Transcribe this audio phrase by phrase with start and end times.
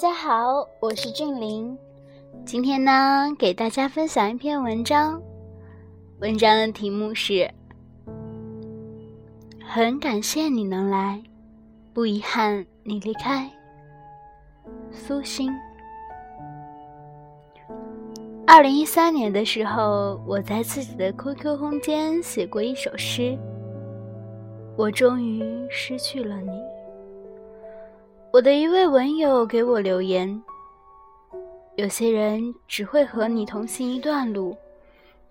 [0.00, 1.76] 大家好，我是俊林。
[2.46, 5.20] 今天呢，给大家分享一篇文章。
[6.20, 7.50] 文章的题目是：
[9.62, 11.22] 很感谢你能来，
[11.92, 13.46] 不遗憾你离开。
[14.90, 15.52] 苏欣。
[18.46, 23.38] 二零一三年的时候，我在自己的 QQ 空间写过一首诗。
[24.78, 26.79] 我终于失去了你。
[28.32, 30.40] 我的一位文友给我留言
[31.74, 34.56] ：“有些人只会和你同行一段路，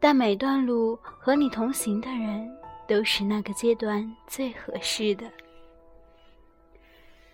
[0.00, 2.50] 但每段路和你同行的人，
[2.88, 5.30] 都是那个阶段最合适的。”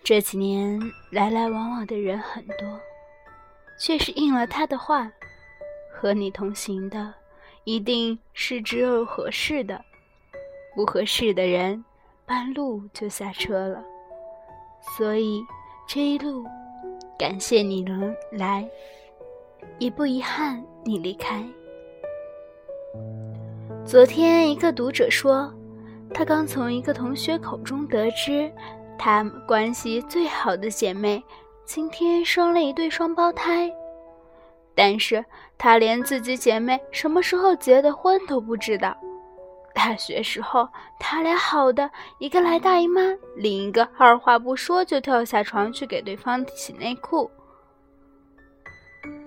[0.03, 0.77] 这几年
[1.09, 2.77] 来来往往的人很多，
[3.79, 5.09] 却是应了他的话
[5.95, 7.13] ：“和你同行的，
[7.63, 9.81] 一定是只有合适的，
[10.75, 11.85] 不合适的人，
[12.25, 13.81] 半路就下车了。”
[14.95, 15.43] 所以
[15.87, 16.45] 这一路，
[17.17, 18.67] 感谢你能来，
[19.79, 21.43] 也不遗憾你离开。
[23.85, 25.51] 昨天一个读者说，
[26.13, 28.51] 他刚从一个同学口中得知，
[28.97, 31.23] 他关系最好的姐妹
[31.65, 33.73] 今天生了一对双胞胎，
[34.75, 35.23] 但是
[35.57, 38.95] 他连自己姐妹什么时候结的婚都不知道。
[39.73, 43.01] 大学时候，他俩好的，一个来大姨妈，
[43.35, 47.29] 另一个二话不说就跳下床去给对方洗内裤。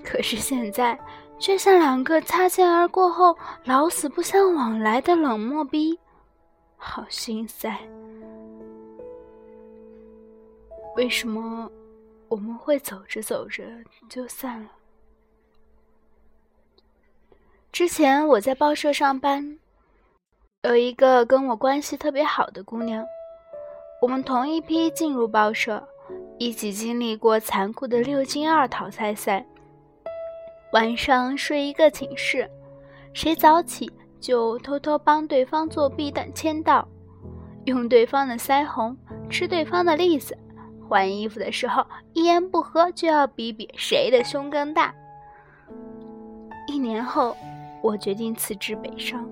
[0.04, 0.98] 可是现在，
[1.38, 5.98] 却像两个擦肩而过后老死不相往来的冷漠逼，
[6.76, 7.76] 好心塞。
[10.96, 11.70] 为什么
[12.28, 13.64] 我们会走着走着
[14.08, 14.70] 就散了？
[17.70, 19.58] 之前我在报社上班。
[20.66, 23.06] 有一个跟我关系特别好的姑娘，
[24.02, 25.80] 我们同一批进入报社，
[26.38, 29.46] 一起经历过残酷的六进二淘汰赛。
[30.72, 32.50] 晚上睡一个寝室，
[33.12, 36.88] 谁早起就偷偷帮对方作弊等签到，
[37.66, 38.96] 用对方的腮红，
[39.30, 40.36] 吃对方的栗子，
[40.88, 44.92] 换衣服的时候一言不合就要比比谁的胸更大。
[46.66, 47.36] 一年后，
[47.84, 49.24] 我决定辞职北上。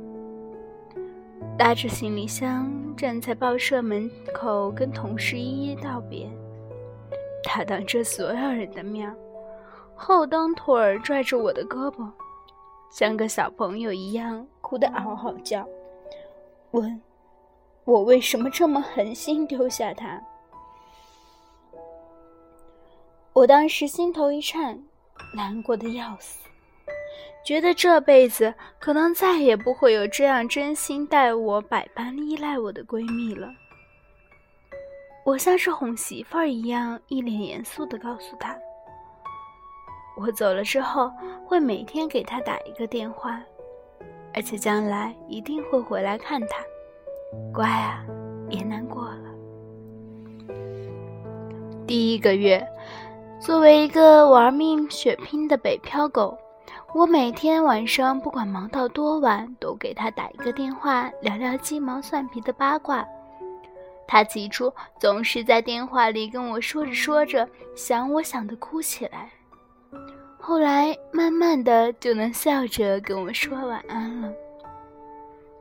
[1.57, 6.29] 拉着行李箱站在报社门口，跟同事一一道别。
[7.45, 9.15] 他当着所有人的面，
[9.95, 12.11] 后蹬腿儿拽着我的胳膊，
[12.91, 15.65] 像个小朋友一样哭得嗷嗷叫，
[16.73, 17.01] 问
[17.85, 20.21] 我为什么这么狠心丢下他。
[23.33, 24.83] 我当时心头一颤，
[25.33, 26.41] 难过的要死。
[27.45, 33.47] 觉得这辈子可能再也不会有这样真心待我、百般依赖我的闺蜜了。
[35.27, 38.57] 我像是哄媳妇儿一样，一脸严肃地告诉她
[40.17, 41.11] ：“我走了之后，
[41.45, 43.39] 会每天给她打一个电话，
[44.33, 46.57] 而且将来一定会回来看她。
[47.53, 48.03] 乖啊，
[48.49, 49.25] 别难过了。”
[51.87, 52.67] 第一个月，
[53.39, 56.39] 作为一个玩命血拼的北漂狗。
[56.95, 63.05] 我每天晚上不管忙到多晚，都给他打一个电话，聊聊鸡毛蒜皮的八卦。
[64.07, 69.29] 他起初总是在电话里跟我说着说着，想我想的哭起来。
[70.39, 74.33] 后来慢慢的就能笑着跟我说晚安了。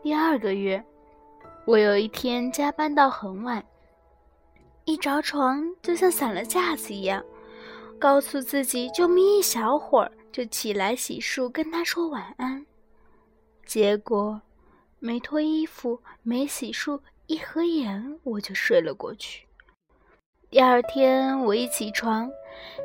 [0.03, 0.83] 第二个月，
[1.65, 3.63] 我有一天加班到很晚，
[4.85, 7.23] 一着床就像散了架子一样，
[7.97, 10.11] 告诉自己就眯一小会儿。
[10.33, 12.65] 就起来洗漱，跟他说晚安。
[13.67, 14.41] 结果，
[14.97, 19.45] 没脱衣服，没洗漱，一合眼我就睡了过去。
[20.49, 22.27] 第二天我一起床，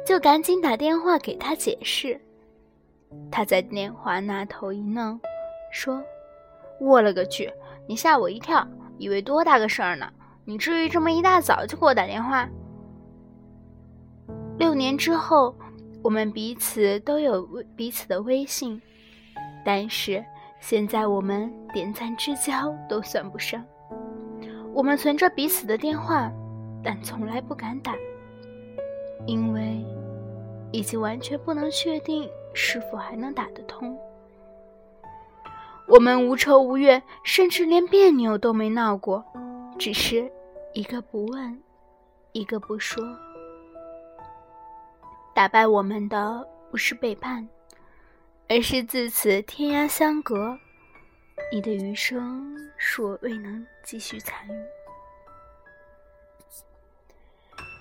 [0.06, 2.20] 就赶紧打电话给他解释。
[3.30, 5.18] 他在电话那头一愣，
[5.72, 6.04] 说
[6.78, 7.50] ：“我了个去！
[7.88, 8.68] 你吓我一跳，
[8.98, 10.12] 以为多大个事儿呢？
[10.44, 12.46] 你至于这么一大早就给我打电话？”
[14.58, 15.56] 六年之后。
[16.02, 17.46] 我们彼此都有
[17.76, 18.80] 彼此的微信，
[19.64, 20.24] 但是
[20.60, 23.64] 现在我们点赞之交都算不上。
[24.72, 26.30] 我们存着彼此的电话，
[26.82, 27.94] 但从来不敢打，
[29.26, 29.84] 因为
[30.70, 33.98] 已经完全不能确定是否还能打得通。
[35.88, 39.24] 我们无仇无怨，甚至连别扭都没闹过，
[39.78, 40.30] 只是
[40.74, 41.60] 一个不问，
[42.32, 43.02] 一个不说。
[45.38, 47.48] 打败我们的不是背叛，
[48.48, 50.58] 而是自此天涯相隔。
[51.52, 54.52] 你的余生是我未能继续参与。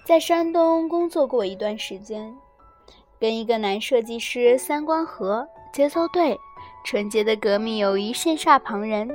[0.05, 2.31] 在山东工作过一段时间，
[3.19, 6.37] 跟一个男设计师三观合，节奏对，
[6.85, 9.09] 纯洁的革命友谊羡煞旁人。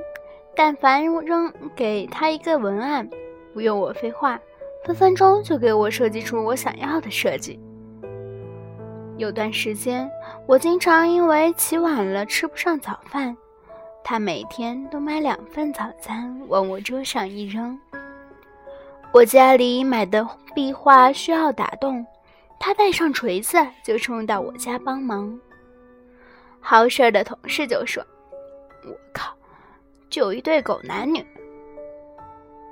[0.57, 3.09] 但凡扔给他一个文案，
[3.55, 4.37] 不用我废话，
[4.85, 7.61] 分分钟就给我设计出我想要的设计。
[9.23, 10.11] 有段时间，
[10.49, 13.37] 我经常因为起晚了吃不上早饭，
[14.03, 17.79] 他每天都买两份早餐往我桌上一扔。
[19.13, 22.05] 我家里买的壁画需要打洞，
[22.59, 25.39] 他带上锤子就冲到我家帮忙。
[26.59, 28.05] 好事儿的同事就说
[28.85, 29.33] ：“我靠，
[30.11, 31.25] 就一对狗男女。”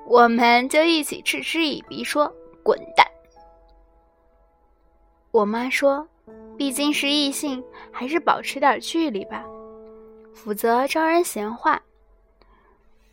[0.05, 2.27] 我们就一起嗤之以鼻说
[2.65, 3.07] ：“滚蛋！”
[5.31, 6.05] 我妈说
[6.57, 9.45] ：“毕竟是异性，还是保持点距离吧，
[10.35, 11.81] 否则招人闲话。”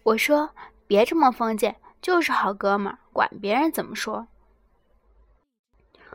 [0.04, 0.50] 我说
[0.88, 4.26] ：“别这么封建。”就是好哥们儿，管别人怎么说。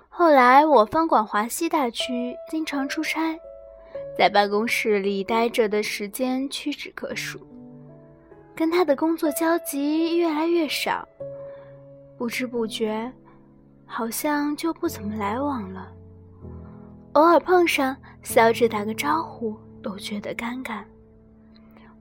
[0.09, 3.37] 后来我分管华西大区，经常出差，
[4.17, 7.39] 在办公室里待着的时间屈指可数，
[8.55, 11.07] 跟他的工作交集越来越少，
[12.17, 13.13] 不知不觉，
[13.85, 15.93] 好像就不怎么来往了。
[17.13, 20.83] 偶尔碰上，笑着打个招呼，都觉得尴尬。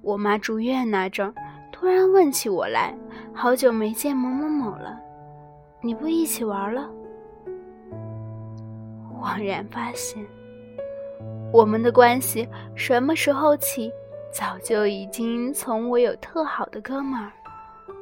[0.01, 1.33] 我妈住院那阵儿。
[1.73, 2.95] 突然问起我来，
[3.33, 4.99] 好久没见某某某了，
[5.81, 6.87] 你不一起玩了？
[9.19, 10.23] 恍然发现，
[11.51, 13.91] 我们的关系什么时候起，
[14.31, 17.31] 早就已经从我有特好的哥们儿，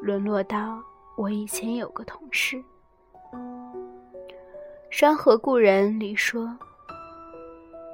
[0.01, 0.77] 沦落到
[1.15, 2.61] 我以前有个同事。
[4.89, 6.53] 山河故人里说，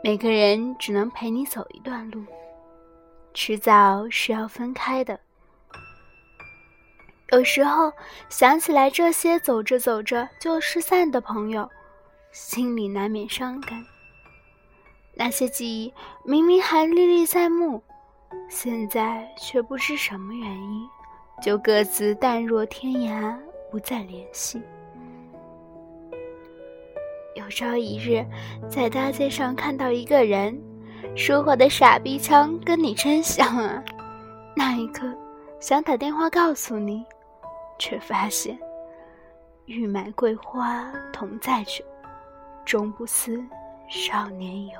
[0.05, 2.23] 每个人只能陪你走一段路，
[3.33, 5.19] 迟早是要分开的。
[7.31, 7.91] 有时候
[8.29, 11.67] 想起来这些走着走着就失散的朋友，
[12.31, 13.83] 心里难免伤感。
[15.15, 15.91] 那些记忆
[16.23, 17.81] 明明还历历在目，
[18.47, 20.87] 现在却不知什么原因，
[21.41, 23.35] 就各自淡若天涯，
[23.71, 24.61] 不再联系。
[27.35, 28.25] 有朝一日，
[28.69, 30.57] 在大街上看到一个人，
[31.17, 33.83] 说话的傻逼腔跟你真像啊！
[34.55, 35.05] 那一刻，
[35.59, 37.05] 想打电话告诉你。
[37.77, 38.57] 却发现，
[39.65, 41.83] 欲买桂花同载酒，
[42.63, 43.45] 终不似
[43.89, 44.79] 少年游。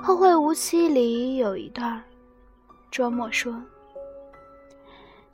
[0.00, 2.00] 后会无期里有一段，
[2.92, 3.52] 周末说：“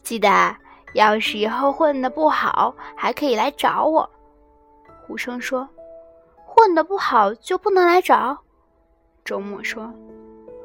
[0.02, 0.56] 记得，
[0.94, 4.08] 要是以后混的不好，还可以来找我。”
[5.06, 5.68] 胡生说
[6.44, 8.36] ：“混的不好就不能来找。”
[9.24, 9.92] 周末说：“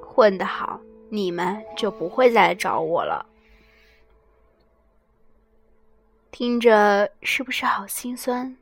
[0.02, 3.26] 混得好，你们就不会再来找我了。”
[6.32, 8.56] 听着是不是好心酸？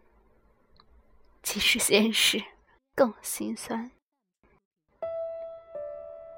[1.44, 2.42] 其实现实
[2.96, 3.92] 更心酸。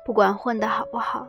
[0.05, 1.27] 不管混的好不好，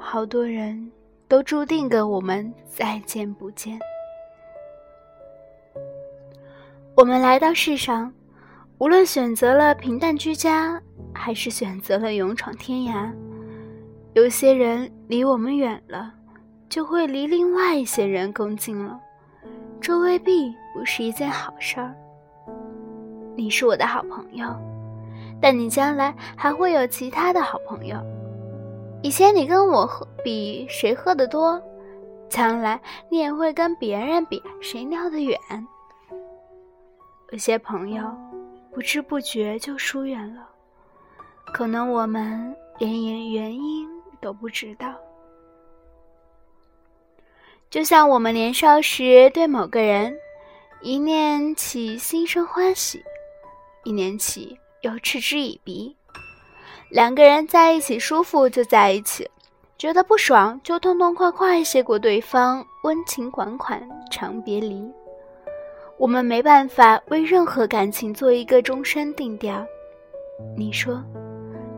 [0.00, 0.90] 好多人
[1.28, 3.78] 都注定跟我们再见不见。
[7.00, 8.12] 我们来到世上，
[8.76, 10.78] 无论选择了平淡居家，
[11.14, 13.10] 还是选择了勇闯天涯，
[14.12, 16.12] 有些人离我们远了，
[16.68, 19.00] 就会离另外一些人更近了。
[19.80, 21.94] 这未必不是一件好事儿。
[23.34, 24.46] 你是我的好朋友，
[25.40, 27.96] 但你将来还会有其他的好朋友。
[29.02, 31.58] 以前你跟我喝比谁喝的多，
[32.28, 35.38] 将来你也会跟别人比谁尿得远。
[37.32, 38.02] 有些朋友
[38.72, 40.48] 不知不觉就疏远了，
[41.52, 43.88] 可能我们连原原因
[44.20, 44.94] 都不知道。
[47.70, 50.12] 就像我们年少时对某个人，
[50.82, 53.00] 一念起心生欢喜，
[53.84, 55.96] 一念起又嗤之以鼻。
[56.90, 59.30] 两个人在一起舒服就在一起，
[59.78, 64.84] 觉得不爽就痛痛快快谢过对方，温情款款长别离。
[66.00, 69.62] 我们没办法为任何感情做一个终身定调。
[70.56, 71.04] 你说，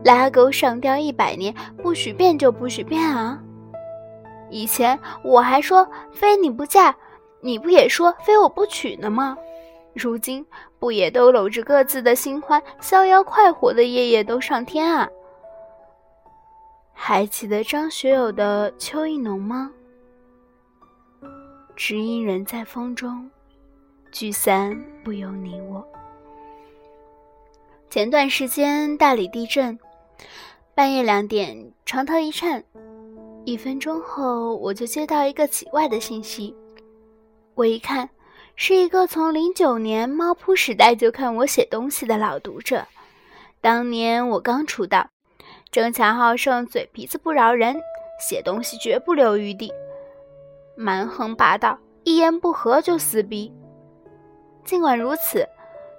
[0.05, 3.37] 拉钩上吊一百年，不许变就不许变啊？
[4.49, 6.95] 以前我还说非你不嫁，
[7.41, 9.37] 你不也说非我不娶呢吗？
[9.93, 10.45] 如今
[10.79, 15.09] 不也都搂着各自的新欢，逍遥快活的夜夜都上天啊？
[16.93, 19.69] 还记得张学友的《秋意浓》吗？
[21.75, 23.29] 只因人在风中，
[24.13, 25.83] 聚散不由你我。
[27.89, 29.77] 前段时间大理地震，
[30.75, 32.63] 半夜两点，床头一颤。
[33.43, 36.55] 一分钟后，我就接到一个奇怪的信息。
[37.55, 38.07] 我一看，
[38.55, 42.85] 是一个从零九年猫扑时代就看我写东西的老读者。
[43.61, 45.09] 当年我刚出道，
[45.71, 47.75] 争强好胜，嘴皮子不饶人，
[48.19, 49.73] 写东西绝不留余地，
[50.75, 53.51] 蛮横霸道，一言不合就撕逼。
[54.63, 55.47] 尽管如此，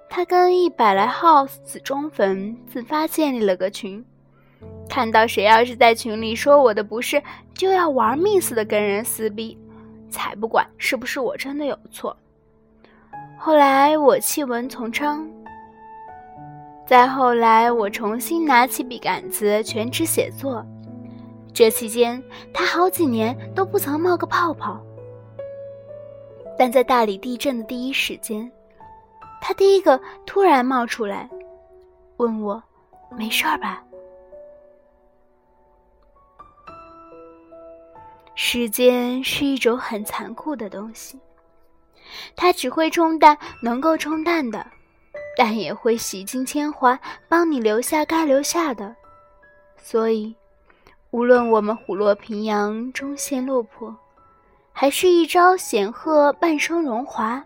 [0.09, 4.04] 他跟一百来号死忠粉自发建立了个群，
[4.88, 9.59] 看到谁要是在群里说我的不是，就要玩命似的跟人撕逼，
[10.09, 12.16] 才不管是不是我真的有错。
[13.38, 15.28] 后来我弃文从娼，
[16.87, 20.64] 再后来我重新拿起笔杆子全职写作。
[21.52, 24.80] 这期间，他好几年都不曾冒个泡泡。
[26.56, 28.50] 但在大理地震的第一时间，
[29.46, 31.28] 他第一个突然冒出来，
[32.16, 32.62] 问我
[33.14, 33.84] ：“没事吧？”
[38.34, 41.20] 时间是一种很残酷的东西。
[42.34, 44.66] 它只会冲淡能够冲淡的，
[45.36, 46.98] 但也会洗尽铅华，
[47.28, 48.96] 帮你留下该留下的。
[49.76, 50.34] 所以，
[51.10, 53.94] 无论我们虎落平阳终陷落魄，
[54.72, 57.44] 还是一朝显赫半生荣华，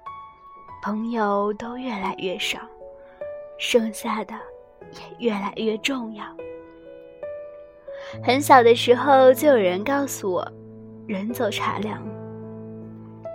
[0.82, 2.58] 朋友都越来越少，
[3.58, 4.34] 剩下的
[5.18, 6.24] 也越来越重要。
[8.22, 10.52] 很小的时候就有人告诉我，
[11.06, 12.02] 人走茶凉。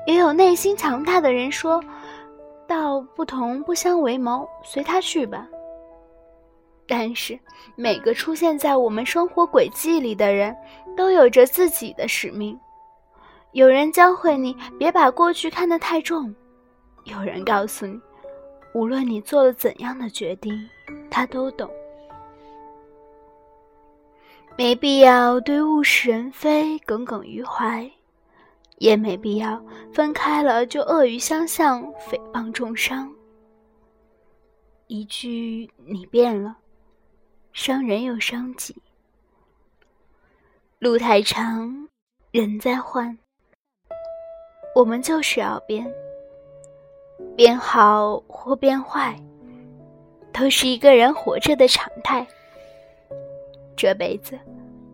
[0.08, 1.84] 也有内心强大的人说
[2.68, 5.48] ：“道不同不相为谋，随他去吧。”
[6.88, 7.40] 但是，
[7.76, 10.56] 每个出现在我们生活轨迹里的人，
[10.98, 12.60] 都有着自己的使命。
[13.52, 16.34] 有人教会你别把过去看得太重，
[17.06, 18.00] 有人告诉你，
[18.74, 20.70] 无论你做了怎样的决定，
[21.10, 21.70] 他都懂。
[24.58, 27.90] 没必要对物是人非耿耿于怀。
[28.80, 33.10] 也没必要分开了就恶语相向、诽谤重伤。
[34.88, 36.58] 一句“你变了”，
[37.54, 38.76] 伤人又伤己。
[40.80, 41.88] 路太长，
[42.32, 43.18] 人在换，
[44.76, 45.90] 我们就是要变，
[47.36, 49.16] 变好或变坏，
[50.32, 52.26] 都是一个人活着的常态。
[53.76, 54.38] 这辈子，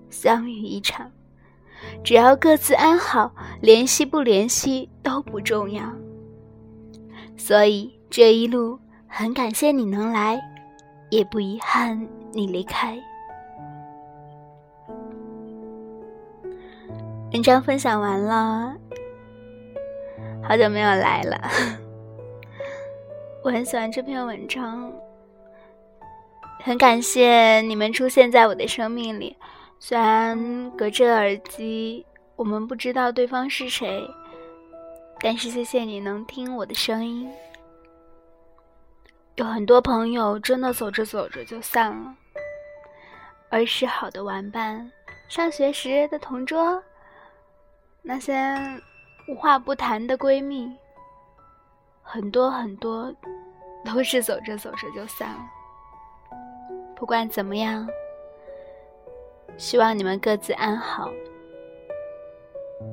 [0.09, 1.11] 相遇一场。
[2.03, 3.31] 只要各自安好，
[3.61, 5.83] 联系不联系都不重要。
[7.37, 10.41] 所以这一路很感谢你能来，
[11.09, 12.97] 也不遗憾你离开。
[17.31, 18.75] 文章分享完了，
[20.43, 21.39] 好久没有来了。
[23.49, 24.93] 我很喜欢这篇文章，
[26.59, 29.35] 很感谢你们出现在我的生命里。
[29.79, 34.07] 虽然隔着耳机，我们不知道对方是谁，
[35.19, 37.27] 但是谢谢你能听我的声音。
[39.33, 42.15] 有很多朋友真的走着走着就散了，
[43.49, 44.91] 儿时好的玩伴，
[45.27, 46.79] 上学时的同桌，
[48.03, 48.55] 那些
[49.27, 50.71] 无话不谈的闺蜜，
[52.11, 53.13] 很多很多
[53.85, 55.39] 都是走着走着就散了。
[56.95, 57.87] 不管怎么样。
[59.57, 61.09] 希望你们各自安好，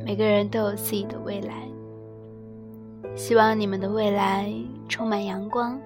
[0.04, 1.54] 每个人都有自己的未来。
[3.14, 4.52] 希望你们的未来
[4.88, 5.80] 充满阳光。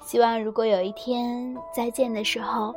[0.00, 2.74] 希望如果有一天再见的时候，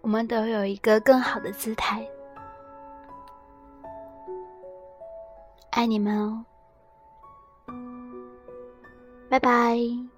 [0.00, 2.04] 我们都有一个更好的姿态。
[5.70, 6.44] 爱你们哦，
[9.28, 10.17] 拜拜。